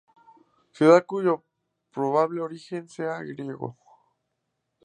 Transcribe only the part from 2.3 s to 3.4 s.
origen sea